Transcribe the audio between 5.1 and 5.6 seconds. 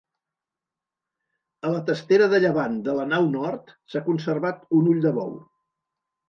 bou.